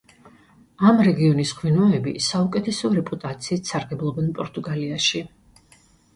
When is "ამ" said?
0.91-1.03